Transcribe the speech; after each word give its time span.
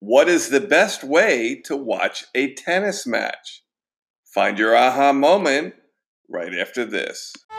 What 0.00 0.28
is 0.28 0.50
the 0.50 0.60
best 0.60 1.02
way 1.02 1.60
to 1.64 1.76
watch 1.76 2.24
a 2.32 2.54
tennis 2.54 3.04
match? 3.04 3.64
Find 4.32 4.56
your 4.56 4.76
aha 4.76 5.12
moment 5.12 5.74
right 6.28 6.54
after 6.54 6.84
this. 6.84 7.32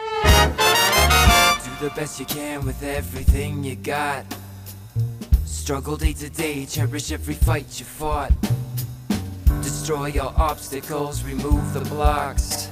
the 1.86 1.92
best 1.94 2.18
you 2.18 2.24
can 2.24 2.64
with 2.64 2.82
everything 2.82 3.62
you 3.62 3.76
got. 3.76 4.24
Struggle 5.44 5.98
day 5.98 6.14
to 6.14 6.30
day, 6.30 6.64
cherish 6.64 7.12
every 7.12 7.34
fight 7.34 7.78
you 7.78 7.84
fought. 7.84 8.32
Destroy 9.60 10.06
your 10.06 10.32
obstacles, 10.34 11.22
remove 11.22 11.74
the 11.74 11.80
blocks. 11.80 12.70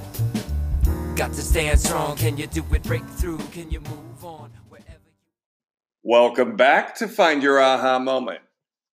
Got 1.15 1.31
to 1.33 1.41
stand 1.43 1.79
strong, 1.79 2.15
can 2.17 2.37
you 2.37 2.47
do 2.47 2.65
it? 2.73 2.81
Break 2.81 3.05
through, 3.05 3.37
can 3.51 3.69
you 3.69 3.81
move 3.81 4.25
on? 4.25 4.49
Wherever 4.67 4.89
you 4.89 5.13
Welcome 6.01 6.55
back 6.55 6.95
to 6.95 7.07
Find 7.07 7.43
Your 7.43 7.61
Aha 7.61 7.99
Moment. 7.99 8.39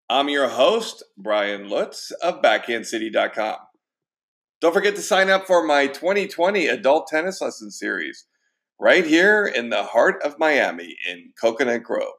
I'm 0.09 0.29
your 0.29 0.47
host, 0.47 1.03
Brian 1.19 1.69
Lutz 1.69 2.13
of 2.23 2.41
BackhandCity.com. 2.41 3.57
Don't 4.61 4.73
forget 4.73 4.95
to 4.95 5.03
sign 5.03 5.31
up 5.31 5.49
for 5.49 5.67
my 5.67 5.89
2020 5.89 6.69
adult 6.69 7.09
tennis 7.09 7.41
lesson 7.41 7.73
series 7.73 8.25
right 8.79 9.05
here 9.05 9.45
in 9.45 9.71
the 9.71 9.83
heart 9.83 10.23
of 10.23 10.39
Miami 10.39 10.97
in 11.11 11.33
Coconut 11.41 11.83
Grove. 11.83 12.15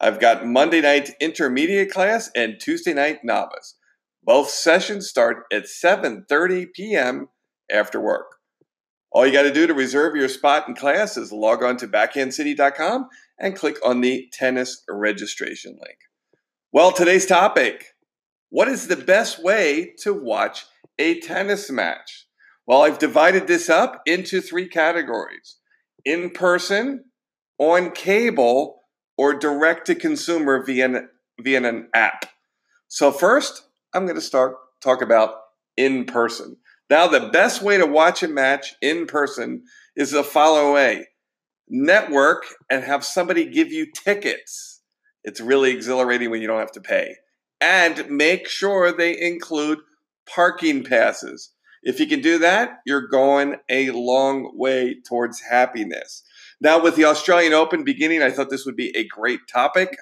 I've 0.00 0.20
got 0.20 0.46
Monday 0.46 0.80
night 0.80 1.10
intermediate 1.20 1.90
class 1.90 2.30
and 2.36 2.60
Tuesday 2.60 2.94
night 2.94 3.24
novice. 3.24 3.74
Both 4.22 4.50
sessions 4.50 5.08
start 5.08 5.38
at 5.52 5.64
7:30 5.64 6.72
p.m. 6.72 7.30
after 7.68 8.00
work. 8.00 8.36
All 9.10 9.26
you 9.26 9.32
got 9.32 9.42
to 9.42 9.52
do 9.52 9.66
to 9.66 9.74
reserve 9.74 10.14
your 10.14 10.28
spot 10.28 10.68
in 10.68 10.76
class 10.76 11.16
is 11.16 11.32
log 11.32 11.64
on 11.64 11.78
to 11.78 11.88
backhandcity.com 11.88 13.08
and 13.40 13.56
click 13.56 13.78
on 13.84 14.02
the 14.02 14.28
tennis 14.32 14.84
registration 14.88 15.72
link. 15.72 15.98
Well, 16.74 16.90
today's 16.90 17.24
topic 17.24 17.94
What 18.50 18.66
is 18.66 18.88
the 18.88 18.96
best 18.96 19.40
way 19.40 19.94
to 19.98 20.12
watch 20.12 20.64
a 20.98 21.20
tennis 21.20 21.70
match? 21.70 22.26
Well, 22.66 22.82
I've 22.82 22.98
divided 22.98 23.46
this 23.46 23.70
up 23.70 24.02
into 24.06 24.40
three 24.40 24.68
categories 24.68 25.58
in 26.04 26.30
person, 26.30 27.04
on 27.58 27.92
cable, 27.92 28.80
or 29.16 29.38
direct 29.38 29.86
to 29.86 29.94
consumer 29.94 30.64
via 30.64 30.86
an, 30.86 31.08
via 31.38 31.62
an 31.62 31.90
app. 31.94 32.24
So, 32.88 33.12
first, 33.12 33.68
I'm 33.94 34.04
going 34.04 34.16
to 34.16 34.20
start 34.20 34.56
talk 34.82 35.00
about 35.00 35.36
in 35.76 36.06
person. 36.06 36.56
Now, 36.90 37.06
the 37.06 37.30
best 37.32 37.62
way 37.62 37.78
to 37.78 37.86
watch 37.86 38.24
a 38.24 38.28
match 38.28 38.74
in 38.82 39.06
person 39.06 39.62
is 39.94 40.10
the 40.10 40.24
following 40.24 40.74
way 40.74 41.06
network 41.68 42.46
and 42.68 42.82
have 42.82 43.04
somebody 43.04 43.48
give 43.48 43.70
you 43.70 43.86
tickets. 43.94 44.73
It's 45.24 45.40
really 45.40 45.70
exhilarating 45.70 46.30
when 46.30 46.40
you 46.40 46.46
don't 46.46 46.60
have 46.60 46.72
to 46.72 46.80
pay. 46.80 47.16
And 47.60 48.08
make 48.10 48.48
sure 48.48 48.92
they 48.92 49.18
include 49.18 49.78
parking 50.26 50.84
passes. 50.84 51.50
If 51.82 52.00
you 52.00 52.06
can 52.06 52.20
do 52.20 52.38
that, 52.38 52.80
you're 52.86 53.08
going 53.08 53.56
a 53.68 53.90
long 53.90 54.52
way 54.54 54.96
towards 55.06 55.40
happiness. 55.40 56.22
Now, 56.60 56.82
with 56.82 56.96
the 56.96 57.04
Australian 57.04 57.52
Open 57.52 57.84
beginning, 57.84 58.22
I 58.22 58.30
thought 58.30 58.50
this 58.50 58.64
would 58.64 58.76
be 58.76 58.96
a 58.96 59.06
great 59.06 59.40
topic. 59.52 59.96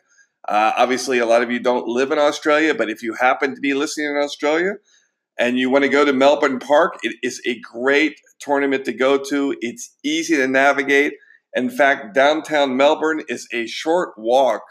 Uh, 0.48 0.72
obviously, 0.76 1.18
a 1.18 1.26
lot 1.26 1.42
of 1.42 1.50
you 1.50 1.60
don't 1.60 1.86
live 1.86 2.12
in 2.12 2.18
Australia, 2.18 2.74
but 2.74 2.90
if 2.90 3.02
you 3.02 3.14
happen 3.14 3.54
to 3.54 3.60
be 3.60 3.74
listening 3.74 4.08
in 4.08 4.16
Australia 4.16 4.74
and 5.38 5.58
you 5.58 5.70
want 5.70 5.82
to 5.84 5.88
go 5.88 6.04
to 6.04 6.12
Melbourne 6.12 6.58
Park, 6.58 6.98
it 7.02 7.16
is 7.22 7.40
a 7.46 7.60
great 7.60 8.20
tournament 8.38 8.84
to 8.84 8.92
go 8.92 9.18
to. 9.18 9.56
It's 9.60 9.96
easy 10.04 10.36
to 10.36 10.48
navigate. 10.48 11.14
In 11.54 11.70
fact, 11.70 12.14
downtown 12.14 12.76
Melbourne 12.76 13.22
is 13.28 13.48
a 13.52 13.66
short 13.66 14.14
walk 14.16 14.62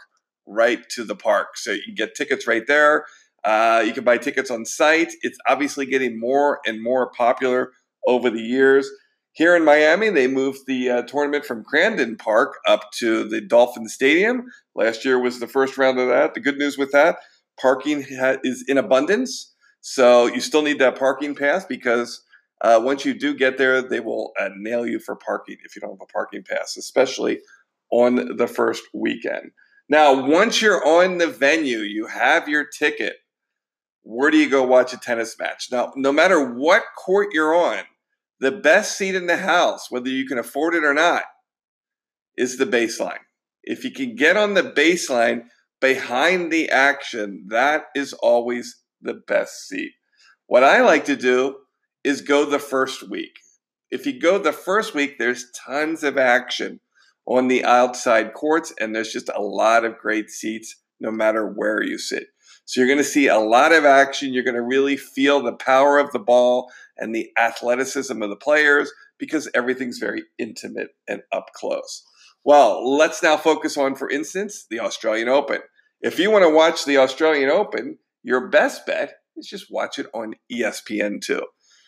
right 0.46 0.88
to 0.90 1.04
the 1.04 1.16
park. 1.16 1.56
So 1.56 1.72
you 1.72 1.82
can 1.84 1.94
get 1.94 2.14
tickets 2.14 2.46
right 2.46 2.66
there. 2.66 3.06
Uh, 3.44 3.82
you 3.84 3.92
can 3.92 4.04
buy 4.04 4.18
tickets 4.18 4.50
on 4.50 4.64
site. 4.64 5.12
It's 5.22 5.38
obviously 5.48 5.86
getting 5.86 6.18
more 6.18 6.60
and 6.64 6.82
more 6.82 7.10
popular 7.10 7.72
over 8.06 8.30
the 8.30 8.40
years. 8.40 8.88
Here 9.34 9.56
in 9.56 9.64
Miami, 9.64 10.10
they 10.10 10.26
moved 10.26 10.60
the 10.66 10.90
uh, 10.90 11.02
tournament 11.02 11.46
from 11.46 11.64
Crandon 11.64 12.18
Park 12.18 12.58
up 12.66 12.92
to 12.98 13.26
the 13.26 13.40
Dolphin 13.40 13.88
Stadium. 13.88 14.44
Last 14.74 15.04
year 15.04 15.18
was 15.18 15.40
the 15.40 15.46
first 15.46 15.78
round 15.78 15.98
of 15.98 16.08
that. 16.08 16.34
The 16.34 16.40
good 16.40 16.58
news 16.58 16.76
with 16.76 16.92
that, 16.92 17.16
parking 17.58 18.02
ha- 18.02 18.36
is 18.44 18.62
in 18.68 18.76
abundance. 18.76 19.54
So 19.80 20.26
you 20.26 20.40
still 20.40 20.62
need 20.62 20.78
that 20.80 20.98
parking 20.98 21.34
pass 21.34 21.64
because 21.64 22.22
uh, 22.60 22.80
once 22.82 23.04
you 23.04 23.14
do 23.14 23.34
get 23.34 23.56
there, 23.58 23.80
they 23.82 24.00
will 24.00 24.32
uh, 24.38 24.50
nail 24.56 24.86
you 24.86 25.00
for 25.00 25.16
parking 25.16 25.56
if 25.64 25.74
you 25.74 25.80
don't 25.80 25.92
have 25.92 26.02
a 26.02 26.12
parking 26.12 26.44
pass, 26.44 26.76
especially 26.76 27.40
on 27.90 28.36
the 28.36 28.46
first 28.46 28.84
weekend. 28.94 29.50
Now, 29.88 30.26
once 30.26 30.62
you're 30.62 30.86
on 30.86 31.18
the 31.18 31.26
venue, 31.26 31.78
you 31.78 32.06
have 32.06 32.48
your 32.48 32.64
ticket. 32.64 33.16
Where 34.02 34.30
do 34.30 34.36
you 34.36 34.48
go 34.48 34.64
watch 34.64 34.92
a 34.92 34.98
tennis 34.98 35.36
match? 35.38 35.68
Now, 35.70 35.92
no 35.96 36.12
matter 36.12 36.52
what 36.52 36.82
court 36.96 37.28
you're 37.32 37.54
on, 37.54 37.84
the 38.40 38.52
best 38.52 38.96
seat 38.96 39.14
in 39.14 39.26
the 39.26 39.36
house, 39.36 39.90
whether 39.90 40.08
you 40.08 40.26
can 40.26 40.38
afford 40.38 40.74
it 40.74 40.84
or 40.84 40.94
not, 40.94 41.24
is 42.36 42.58
the 42.58 42.66
baseline. 42.66 43.18
If 43.62 43.84
you 43.84 43.92
can 43.92 44.16
get 44.16 44.36
on 44.36 44.54
the 44.54 44.62
baseline 44.62 45.44
behind 45.80 46.50
the 46.50 46.70
action, 46.70 47.46
that 47.48 47.84
is 47.94 48.12
always 48.14 48.82
the 49.00 49.14
best 49.14 49.68
seat. 49.68 49.92
What 50.46 50.64
I 50.64 50.80
like 50.80 51.04
to 51.04 51.16
do 51.16 51.56
is 52.02 52.20
go 52.20 52.44
the 52.44 52.58
first 52.58 53.08
week. 53.08 53.32
If 53.90 54.06
you 54.06 54.18
go 54.18 54.38
the 54.38 54.52
first 54.52 54.94
week, 54.94 55.18
there's 55.18 55.50
tons 55.52 56.02
of 56.02 56.18
action 56.18 56.80
on 57.26 57.48
the 57.48 57.64
outside 57.64 58.34
courts, 58.34 58.72
and 58.80 58.94
there's 58.94 59.12
just 59.12 59.30
a 59.34 59.40
lot 59.40 59.84
of 59.84 59.98
great 59.98 60.30
seats 60.30 60.76
no 61.00 61.10
matter 61.10 61.46
where 61.46 61.82
you 61.82 61.98
sit. 61.98 62.26
So 62.64 62.80
you're 62.80 62.88
going 62.88 62.98
to 62.98 63.04
see 63.04 63.26
a 63.26 63.38
lot 63.38 63.72
of 63.72 63.84
action. 63.84 64.32
You're 64.32 64.44
going 64.44 64.54
to 64.54 64.62
really 64.62 64.96
feel 64.96 65.42
the 65.42 65.52
power 65.52 65.98
of 65.98 66.12
the 66.12 66.18
ball 66.18 66.70
and 66.96 67.14
the 67.14 67.30
athleticism 67.36 68.22
of 68.22 68.30
the 68.30 68.36
players 68.36 68.90
because 69.18 69.48
everything's 69.54 69.98
very 69.98 70.22
intimate 70.38 70.90
and 71.08 71.22
up 71.32 71.50
close. 71.54 72.04
Well, 72.44 72.96
let's 72.96 73.22
now 73.22 73.36
focus 73.36 73.76
on, 73.76 73.94
for 73.94 74.10
instance, 74.10 74.66
the 74.68 74.80
Australian 74.80 75.28
Open. 75.28 75.60
If 76.00 76.18
you 76.18 76.30
want 76.30 76.44
to 76.44 76.54
watch 76.54 76.84
the 76.84 76.98
Australian 76.98 77.50
Open, 77.50 77.98
your 78.22 78.48
best 78.48 78.86
bet 78.86 79.14
is 79.36 79.46
just 79.46 79.66
watch 79.70 79.98
it 79.98 80.06
on 80.12 80.34
E 80.50 80.62
ESPN2. 80.62 81.42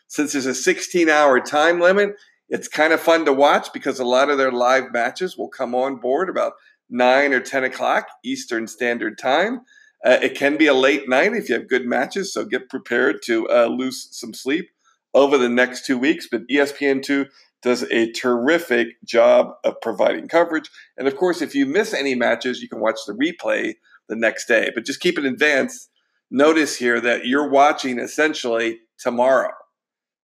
Since 0.06 0.33
there's 0.33 0.47
a 0.47 0.55
16 0.55 1.09
hour 1.09 1.41
time 1.41 1.81
limit, 1.81 2.11
it's 2.49 2.69
kind 2.69 2.93
of 2.93 3.00
fun 3.00 3.25
to 3.25 3.32
watch 3.32 3.72
because 3.72 3.99
a 3.99 4.05
lot 4.05 4.31
of 4.31 4.38
their 4.38 4.53
live 4.53 4.93
matches 4.93 5.37
will 5.37 5.49
come 5.49 5.75
on 5.75 5.97
board 5.97 6.28
about 6.28 6.55
9 6.91 7.32
or 7.32 7.41
10 7.41 7.65
o'clock 7.65 8.06
Eastern 8.25 8.66
Standard 8.66 9.19
Time. 9.19 9.62
Uh, 10.05 10.19
it 10.22 10.34
can 10.34 10.56
be 10.59 10.66
a 10.66 10.75
late 10.75 11.09
night 11.09 11.33
if 11.33 11.49
you 11.49 11.54
have 11.54 11.69
good 11.69 11.87
matches, 11.87 12.33
so 12.33 12.44
get 12.44 12.69
prepared 12.69 13.22
to 13.25 13.49
uh, 13.49 13.66
lose 13.66 14.09
some 14.12 14.34
sleep 14.34 14.69
over 15.15 15.38
the 15.38 15.49
next 15.49 15.87
two 15.87 15.97
weeks. 15.97 16.28
But 16.31 16.43
E 16.50 16.59
ESPN2 16.59 17.28
does 17.62 17.84
a 17.84 18.12
terrific 18.12 19.03
job 19.03 19.54
of 19.65 19.81
providing 19.81 20.28
coverage. 20.28 20.69
And 20.99 21.09
of 21.09 21.16
course, 21.16 21.41
if 21.41 21.54
you 21.54 21.65
miss 21.65 21.94
any 21.94 22.15
matches, 22.15 22.60
you 22.60 22.69
can 22.69 22.81
watch 22.81 22.99
the 23.06 23.15
replay 23.15 23.77
the 24.06 24.16
next 24.16 24.47
day. 24.47 24.71
But 24.75 24.84
just 24.84 25.00
keep 25.00 25.19
in 25.19 25.25
advance. 25.25 25.88
Notice 26.31 26.77
here 26.77 27.00
that 27.00 27.25
you're 27.25 27.49
watching 27.49 27.99
essentially 27.99 28.81
tomorrow. 28.99 29.53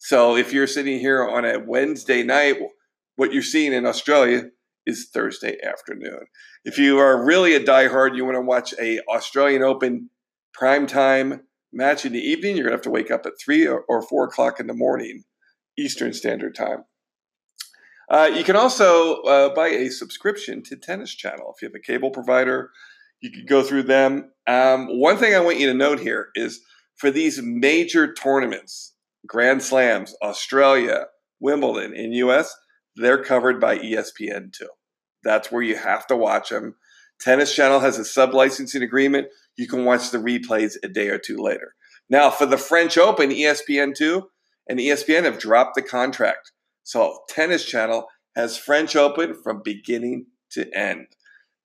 So 0.03 0.35
if 0.35 0.51
you're 0.51 0.67
sitting 0.67 0.99
here 0.99 1.29
on 1.29 1.45
a 1.45 1.59
Wednesday 1.59 2.23
night, 2.23 2.57
what 3.17 3.35
you're 3.35 3.43
seeing 3.43 3.75
in 3.75 3.85
Australia 3.85 4.45
is 4.87 5.11
Thursday 5.13 5.59
afternoon. 5.63 6.25
If 6.65 6.79
you 6.79 6.99
are 6.99 7.23
really 7.23 7.55
a 7.55 7.61
diehard, 7.61 8.17
you 8.17 8.25
want 8.25 8.37
to 8.37 8.41
watch 8.41 8.73
a 8.81 9.01
Australian 9.11 9.63
Open 9.63 10.09
primetime 10.59 11.41
match 11.71 12.07
in 12.07 12.15
the 12.15 12.19
evening, 12.19 12.57
you're 12.57 12.65
going 12.65 12.73
to 12.73 12.79
have 12.79 12.83
to 12.83 12.91
wake 12.91 13.11
up 13.11 13.27
at 13.27 13.35
three 13.39 13.67
or, 13.67 14.03
four 14.09 14.25
o'clock 14.25 14.59
in 14.59 14.67
the 14.67 14.75
morning, 14.75 15.25
Eastern 15.79 16.15
Standard 16.15 16.55
Time. 16.55 16.85
Uh, 18.09 18.31
you 18.35 18.43
can 18.43 18.57
also 18.57 19.21
uh, 19.23 19.55
buy 19.55 19.69
a 19.69 19.91
subscription 19.91 20.63
to 20.63 20.77
Tennis 20.77 21.15
Channel 21.15 21.53
if 21.55 21.61
you 21.61 21.69
have 21.69 21.75
a 21.75 21.79
cable 21.79 22.11
provider. 22.11 22.71
You 23.21 23.31
can 23.31 23.45
go 23.45 23.63
through 23.63 23.83
them. 23.83 24.33
Um, 24.47 24.99
one 24.99 25.19
thing 25.19 25.35
I 25.35 25.41
want 25.41 25.61
you 25.61 25.67
to 25.67 25.75
note 25.75 26.01
here 26.01 26.31
is 26.35 26.61
for 26.97 27.11
these 27.11 27.43
major 27.43 28.15
tournaments, 28.15 28.90
Grand 29.27 29.63
Slams, 29.63 30.15
Australia, 30.23 31.07
Wimbledon 31.41 31.95
in 31.95 32.13
US, 32.13 32.55
they're 32.97 33.23
covered 33.23 33.61
by 33.61 33.77
E 33.77 33.95
ESPN2. 33.95 34.63
That's 35.23 35.53
where 35.53 35.63
you 35.63 35.77
have 35.77 36.07
to 36.09 36.17
watch 36.17 36.51
them. 36.51 36.77
Tennis 37.21 37.55
Channel 37.55 37.81
has 37.81 37.99
a 37.99 38.05
sub 38.05 38.33
licensing 38.33 38.83
agreement. 38.83 39.29
You 39.57 39.69
can 39.69 39.85
watch 39.85 40.11
the 40.11 40.19
replays 40.19 40.75
a 40.83 40.89
day 40.89 41.09
or 41.09 41.19
two 41.19 41.37
later. 41.37 41.75
Now, 42.09 42.31
for 42.31 42.47
the 42.47 42.57
French 42.57 42.97
Open, 42.99 43.31
E 43.31 43.43
ESPN2 43.43 44.23
and 44.69 44.79
ESPN 44.79 45.25
have 45.25 45.39
dropped 45.39 45.75
the 45.75 45.83
contract. 45.83 46.53
So, 46.83 47.21
Tennis 47.29 47.65
Channel 47.65 48.09
has 48.35 48.57
French 48.57 48.97
Open 48.97 49.35
from 49.35 49.63
beginning 49.63 50.27
to 50.53 50.73
end. 50.77 51.07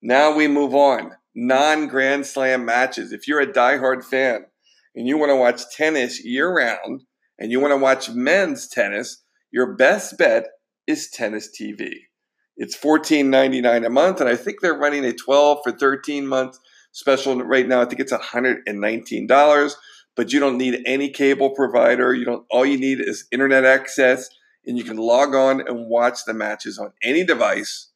Now 0.01 0.35
we 0.35 0.47
move 0.47 0.75
on. 0.75 1.13
Non 1.33 1.87
Grand 1.87 2.25
Slam 2.25 2.65
matches. 2.65 3.11
If 3.11 3.27
you're 3.27 3.41
a 3.41 3.51
diehard 3.51 4.03
fan 4.03 4.45
and 4.95 5.07
you 5.07 5.17
want 5.17 5.31
to 5.31 5.35
watch 5.35 5.61
tennis 5.75 6.23
year 6.23 6.53
round 6.55 7.03
and 7.39 7.51
you 7.51 7.59
want 7.59 7.71
to 7.71 7.77
watch 7.77 8.09
men's 8.11 8.67
tennis, 8.67 9.23
your 9.51 9.75
best 9.75 10.17
bet 10.17 10.47
is 10.87 11.09
Tennis 11.09 11.49
TV. 11.49 11.91
It's 12.57 12.77
$14.99 12.77 13.85
a 13.85 13.89
month, 13.89 14.21
and 14.21 14.29
I 14.29 14.35
think 14.35 14.61
they're 14.61 14.77
running 14.77 15.03
a 15.03 15.13
12 15.13 15.59
for 15.63 15.71
13 15.71 16.25
months. 16.27 16.59
special 16.91 17.43
right 17.43 17.67
now. 17.67 17.81
I 17.81 17.85
think 17.85 17.99
it's 17.99 18.13
$119, 18.13 19.73
but 20.15 20.31
you 20.31 20.39
don't 20.39 20.57
need 20.57 20.81
any 20.85 21.09
cable 21.09 21.49
provider. 21.49 22.13
You 22.13 22.23
don't 22.23 22.45
all 22.49 22.65
you 22.65 22.77
need 22.77 23.01
is 23.01 23.27
internet 23.31 23.65
access 23.65 24.29
and 24.65 24.77
you 24.77 24.83
can 24.83 24.97
log 24.97 25.35
on 25.35 25.59
and 25.67 25.87
watch 25.87 26.19
the 26.25 26.33
matches 26.33 26.79
on 26.79 26.93
any 27.03 27.25
device 27.25 27.91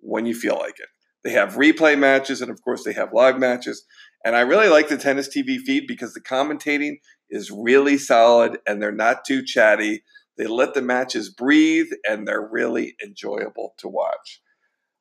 when 0.00 0.26
you 0.26 0.34
feel 0.34 0.58
like 0.58 0.80
it. 0.80 0.88
They 1.22 1.30
have 1.30 1.54
replay 1.54 1.96
matches 1.96 2.42
and 2.42 2.50
of 2.50 2.62
course 2.62 2.82
they 2.84 2.92
have 2.94 3.12
live 3.12 3.38
matches. 3.38 3.84
And 4.24 4.36
I 4.36 4.40
really 4.40 4.68
like 4.68 4.88
the 4.88 4.96
tennis 4.96 5.28
TV 5.28 5.58
feed 5.58 5.86
because 5.86 6.14
the 6.14 6.20
commentating 6.20 6.96
is 7.32 7.50
really 7.50 7.98
solid 7.98 8.58
and 8.66 8.80
they're 8.80 8.92
not 8.92 9.24
too 9.24 9.42
chatty. 9.42 10.04
They 10.38 10.46
let 10.46 10.74
the 10.74 10.82
matches 10.82 11.28
breathe 11.28 11.90
and 12.08 12.28
they're 12.28 12.48
really 12.48 12.94
enjoyable 13.04 13.74
to 13.78 13.88
watch. 13.88 14.40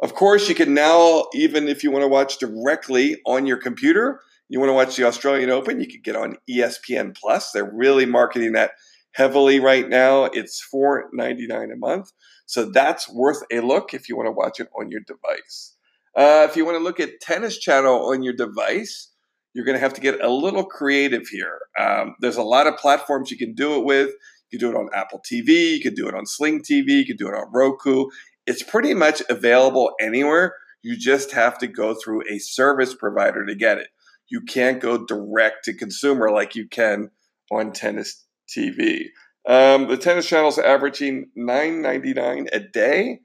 Of 0.01 0.15
course, 0.15 0.49
you 0.49 0.55
can 0.55 0.73
now, 0.73 1.25
even 1.33 1.67
if 1.67 1.83
you 1.83 1.91
want 1.91 2.03
to 2.03 2.07
watch 2.07 2.39
directly 2.39 3.21
on 3.27 3.45
your 3.45 3.57
computer, 3.57 4.21
you 4.49 4.59
want 4.59 4.69
to 4.69 4.73
watch 4.73 4.95
the 4.95 5.05
Australian 5.05 5.51
Open, 5.51 5.79
you 5.79 5.87
can 5.87 6.01
get 6.01 6.15
on 6.15 6.37
ESPN 6.49 7.15
Plus. 7.15 7.51
They're 7.51 7.71
really 7.71 8.05
marketing 8.05 8.53
that 8.53 8.71
heavily 9.13 9.59
right 9.59 9.87
now. 9.87 10.25
It's 10.25 10.65
$4.99 10.73 11.73
a 11.73 11.77
month. 11.77 12.11
So 12.47 12.65
that's 12.65 13.09
worth 13.13 13.43
a 13.51 13.59
look 13.59 13.93
if 13.93 14.09
you 14.09 14.17
want 14.17 14.27
to 14.27 14.31
watch 14.31 14.59
it 14.59 14.69
on 14.77 14.89
your 14.89 15.01
device. 15.01 15.75
Uh, 16.17 16.47
if 16.49 16.57
you 16.57 16.65
want 16.65 16.77
to 16.77 16.83
look 16.83 16.99
at 16.99 17.21
Tennis 17.21 17.57
Channel 17.57 18.09
on 18.09 18.23
your 18.23 18.33
device, 18.33 19.10
you're 19.53 19.65
going 19.65 19.75
to 19.75 19.81
have 19.81 19.93
to 19.93 20.01
get 20.01 20.23
a 20.23 20.29
little 20.29 20.63
creative 20.63 21.27
here. 21.27 21.59
Um, 21.77 22.15
there's 22.19 22.37
a 22.37 22.43
lot 22.43 22.67
of 22.67 22.77
platforms 22.77 23.31
you 23.31 23.37
can 23.37 23.53
do 23.53 23.75
it 23.75 23.85
with. 23.85 24.11
You 24.49 24.59
can 24.59 24.69
do 24.69 24.75
it 24.75 24.79
on 24.79 24.89
Apple 24.93 25.21
TV, 25.21 25.77
you 25.77 25.81
can 25.81 25.93
do 25.93 26.07
it 26.07 26.15
on 26.15 26.25
Sling 26.25 26.61
TV, 26.61 26.89
you 26.89 27.05
can 27.05 27.15
do 27.15 27.27
it 27.27 27.33
on 27.33 27.49
Roku. 27.53 28.07
It's 28.45 28.63
pretty 28.63 28.93
much 28.93 29.21
available 29.29 29.91
anywhere. 29.99 30.55
You 30.81 30.97
just 30.97 31.31
have 31.31 31.57
to 31.59 31.67
go 31.67 31.93
through 31.93 32.23
a 32.29 32.39
service 32.39 32.93
provider 32.93 33.45
to 33.45 33.55
get 33.55 33.77
it. 33.77 33.87
You 34.29 34.41
can't 34.41 34.81
go 34.81 35.05
direct 35.05 35.65
to 35.65 35.73
consumer 35.73 36.31
like 36.31 36.55
you 36.55 36.67
can 36.67 37.11
on 37.51 37.71
tennis 37.71 38.25
TV. 38.49 39.05
Um, 39.47 39.87
the 39.87 39.97
tennis 39.97 40.27
channel 40.27 40.49
is 40.49 40.57
averaging 40.57 41.29
$9.99 41.37 42.47
a 42.51 42.59
day 42.59 43.19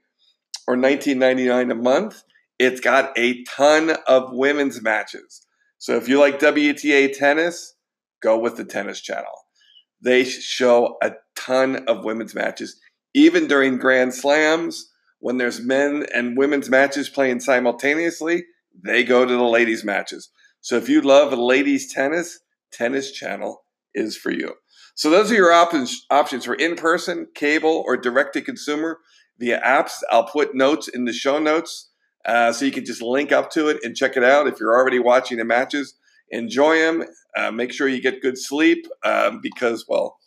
or 0.67 0.75
$19.99 0.75 1.71
a 1.71 1.75
month. 1.75 2.23
It's 2.59 2.81
got 2.81 3.17
a 3.17 3.43
ton 3.43 3.95
of 4.07 4.31
women's 4.31 4.81
matches. 4.81 5.46
So 5.77 5.95
if 5.95 6.07
you 6.07 6.19
like 6.19 6.39
WTA 6.39 7.17
tennis, 7.17 7.75
go 8.21 8.37
with 8.37 8.57
the 8.57 8.65
tennis 8.65 9.01
channel. 9.01 9.45
They 10.01 10.23
show 10.23 10.97
a 11.01 11.13
ton 11.35 11.85
of 11.87 12.03
women's 12.03 12.35
matches, 12.35 12.79
even 13.13 13.47
during 13.47 13.77
Grand 13.77 14.13
Slams. 14.13 14.91
When 15.19 15.37
there's 15.37 15.59
men 15.59 16.05
and 16.13 16.37
women's 16.37 16.69
matches 16.69 17.09
playing 17.09 17.39
simultaneously, 17.39 18.45
they 18.83 19.03
go 19.03 19.25
to 19.25 19.33
the 19.33 19.43
ladies' 19.43 19.83
matches. 19.83 20.29
So 20.61 20.77
if 20.77 20.89
you 20.89 21.01
love 21.01 21.33
ladies' 21.33 21.91
tennis, 21.91 22.39
Tennis 22.71 23.11
Channel 23.11 23.63
is 23.95 24.15
for 24.17 24.31
you. 24.31 24.53
So 24.95 25.09
those 25.09 25.31
are 25.31 25.35
your 25.35 25.51
options 25.51 26.05
options 26.09 26.45
for 26.45 26.55
in 26.55 26.75
person, 26.75 27.27
cable, 27.33 27.83
or 27.85 27.97
direct 27.97 28.33
to 28.33 28.41
consumer 28.41 28.99
via 29.39 29.61
apps. 29.61 29.93
I'll 30.11 30.27
put 30.27 30.55
notes 30.55 30.87
in 30.87 31.05
the 31.05 31.13
show 31.13 31.39
notes 31.39 31.89
uh, 32.27 32.51
so 32.51 32.65
you 32.65 32.71
can 32.71 32.85
just 32.85 33.01
link 33.01 33.31
up 33.31 33.49
to 33.51 33.69
it 33.69 33.77
and 33.83 33.95
check 33.95 34.17
it 34.17 34.23
out. 34.23 34.47
If 34.47 34.59
you're 34.59 34.75
already 34.75 34.99
watching 34.99 35.37
the 35.37 35.45
matches, 35.45 35.95
enjoy 36.29 36.77
them. 36.79 37.03
Uh, 37.35 37.51
make 37.51 37.71
sure 37.71 37.87
you 37.87 38.01
get 38.01 38.21
good 38.21 38.37
sleep 38.37 38.85
um, 39.03 39.39
because, 39.41 39.85
well, 39.87 40.17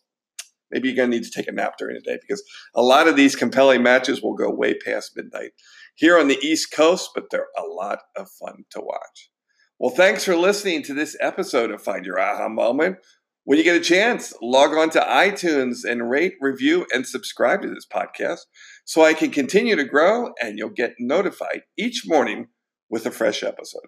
maybe 0.70 0.88
you're 0.88 0.97
going 0.97 1.11
to 1.11 1.17
need 1.17 1.25
to 1.25 1.31
take 1.31 1.49
a 1.49 1.52
nap 1.52 1.75
during 1.79 1.94
the 1.94 2.00
day 2.00 2.19
because 2.20 2.43
a 2.75 2.82
lot 2.82 3.08
of 3.08 3.17
these 3.17 3.37
compelling 3.37 3.82
matches 3.82 4.23
will 4.23 4.35
go 4.35 4.50
way 4.50 4.75
past 4.75 5.12
midnight 5.17 5.52
here 5.97 6.19
on 6.19 6.29
the 6.29 6.38
East 6.43 6.73
Coast, 6.73 7.11
but 7.14 7.25
they're 7.31 7.49
a 7.58 7.67
lot 7.67 7.99
of 8.17 8.29
fun 8.31 8.64
to 8.70 8.81
watch. 8.81 9.31
Well, 9.79 9.91
thanks 9.91 10.25
for 10.25 10.37
listening 10.37 10.82
to 10.85 10.94
this 10.94 11.17
episode 11.20 11.70
of 11.70 11.82
Find 11.82 12.05
Your 12.05 12.20
Aha 12.20 12.49
Moment. 12.49 12.99
When 13.44 13.56
you 13.56 13.64
get 13.64 13.76
a 13.76 13.81
chance, 13.81 14.34
log 14.42 14.75
on 14.75 14.90
to 14.90 15.00
iTunes 15.00 15.78
and 15.88 16.10
rate, 16.10 16.34
review, 16.40 16.87
and 16.92 17.06
subscribe 17.06 17.62
to 17.62 17.69
this 17.69 17.87
podcast 17.90 18.40
so 18.84 19.02
I 19.02 19.14
can 19.14 19.31
continue 19.31 19.76
to 19.76 19.84
grow 19.84 20.32
and 20.40 20.58
you'll 20.58 20.69
get 20.69 20.94
notified 20.98 21.62
each 21.78 22.02
morning 22.06 22.48
with 22.90 23.06
a 23.06 23.10
fresh 23.10 23.42
episode. 23.42 23.87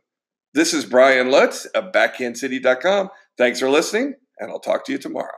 This 0.55 0.73
is 0.73 0.87
Brian 0.87 1.31
Lutz 1.31 1.67
of 1.67 1.93
BackhandCity.com. 1.93 3.11
Thanks 3.37 3.61
for 3.61 3.69
listening, 3.69 4.15
and 4.39 4.51
I'll 4.51 4.59
talk 4.59 4.87
to 4.87 4.93
you 4.93 4.99
tomorrow. 4.99 5.29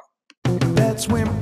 That's 0.44 1.08
when 1.08 1.33